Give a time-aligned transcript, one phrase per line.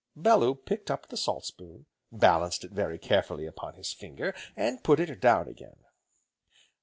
[0.15, 4.99] Bellew picked up the salt spoon, balanced it very carefully upon his finger, and put
[4.99, 5.83] it down again.